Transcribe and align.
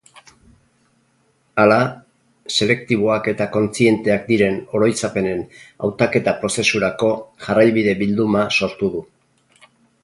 Hala, 1.63 1.77
selektiboak 2.55 3.29
eta 3.33 3.47
kontzienteak 3.57 4.25
diren 4.33 4.59
oroitzapenen 4.79 5.47
hautaketa-prozesurako 5.89 7.13
jarraibide-bilduma 7.47 8.47
sortu 8.61 8.93
du. 8.99 9.07